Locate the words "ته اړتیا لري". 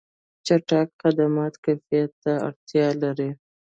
2.23-3.29